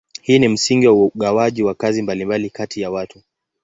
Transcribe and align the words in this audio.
Hii 0.21 0.39
ni 0.39 0.47
msingi 0.47 0.87
wa 0.87 0.93
ugawaji 1.05 1.63
wa 1.63 1.75
kazi 1.75 2.01
mbalimbali 2.01 2.49
kati 2.49 2.81
ya 2.81 2.91
watu. 2.91 3.21